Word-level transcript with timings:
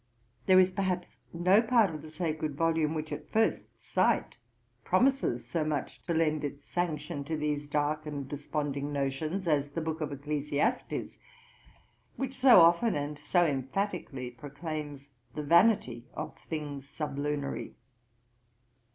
There 0.47 0.59
is, 0.59 0.71
perhaps, 0.71 1.15
no 1.31 1.61
part 1.61 1.93
of 1.93 2.01
the 2.01 2.09
sacred 2.09 2.55
volume 2.55 2.95
which 2.95 3.11
at 3.11 3.29
first 3.29 3.79
sight 3.79 4.35
promises 4.83 5.45
so 5.45 5.63
much 5.63 6.03
to 6.07 6.13
lend 6.15 6.43
its 6.43 6.67
sanction 6.67 7.23
to 7.25 7.37
these 7.37 7.67
dark 7.67 8.07
and 8.07 8.27
desponding 8.27 8.91
notions 8.91 9.45
as 9.47 9.69
the 9.69 9.79
book 9.81 10.01
of 10.01 10.11
Ecclesiastes, 10.11 11.19
which 12.15 12.33
so 12.33 12.61
often, 12.61 12.95
and 12.95 13.19
so 13.19 13.45
emphatically, 13.45 14.31
proclaims 14.31 15.09
the 15.35 15.43
vanity 15.43 16.07
of 16.15 16.35
things 16.39 16.89
sublunary. 16.89 17.75